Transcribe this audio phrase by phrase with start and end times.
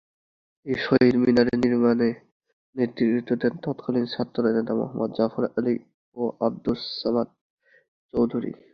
[0.65, 2.09] এই শহীদ মিনার নির্মাণে
[2.75, 5.75] নেতৃত্ব দেন তৎকালীন ছাত্র নেতা মোহাম্মদ জাফর আলী
[6.15, 7.27] ও আব্দুস সামাদ
[8.13, 8.51] চৌধুরী।